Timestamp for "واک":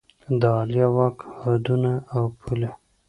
0.95-1.17